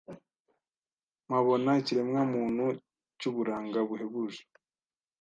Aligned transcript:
mpabona 1.27 1.69
ikiremwamuntu 1.81 2.65
cy 3.19 3.25
uburanga 3.29 3.79
buhebuje 3.87 4.41